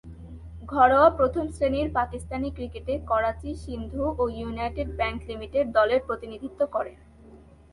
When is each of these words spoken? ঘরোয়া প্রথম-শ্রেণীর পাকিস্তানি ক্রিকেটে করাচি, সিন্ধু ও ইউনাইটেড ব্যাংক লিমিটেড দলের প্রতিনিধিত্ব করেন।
ঘরোয়া 0.63 1.09
প্রথম-শ্রেণীর 1.09 1.87
পাকিস্তানি 1.91 2.49
ক্রিকেটে 2.51 2.93
করাচি, 3.07 3.51
সিন্ধু 3.55 4.03
ও 4.17 4.23
ইউনাইটেড 4.29 4.89
ব্যাংক 4.97 5.19
লিমিটেড 5.27 5.65
দলের 5.71 6.01
প্রতিনিধিত্ব 6.07 6.61
করেন। 6.65 6.97